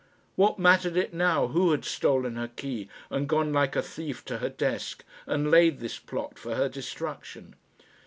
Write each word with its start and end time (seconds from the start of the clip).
What 0.35 0.57
mattered 0.57 0.97
it 0.97 1.13
now 1.13 1.49
who 1.49 1.69
had 1.69 1.85
stolen 1.85 2.35
her 2.35 2.47
key, 2.47 2.89
and 3.11 3.29
gone 3.29 3.53
like 3.53 3.75
a 3.75 3.83
thief 3.83 4.25
to 4.25 4.39
her 4.39 4.49
desk, 4.49 5.03
and 5.27 5.51
laid 5.51 5.79
this 5.79 5.99
plot 5.99 6.39
for 6.39 6.55
her 6.55 6.67
destruction? 6.67 7.53